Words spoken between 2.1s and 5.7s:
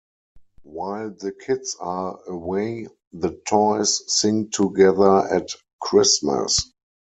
away, the toys sing Together at